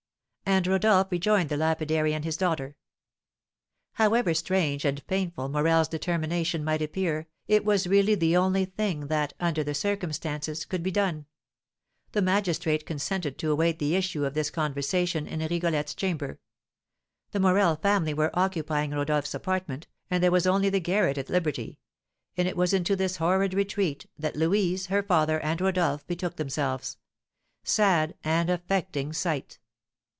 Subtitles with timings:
[0.43, 2.75] And Rodolph rejoined the lapidary and his daughter.
[3.93, 9.31] However strange and painful Morel's determination might appear, it was really the only thing that,
[9.39, 11.25] under the circumstances, could be done.
[12.11, 16.41] The magistrate consented to await the issue of this conversation in Rigolette's chamber;
[17.31, 21.79] the Morel family were occupying Rodolph's apartment, and there was only the garret at liberty;
[22.35, 26.97] and it was into this horrid retreat that Louise, her father, and Rodolph betook themselves.
[27.63, 29.57] Sad and affecting sight!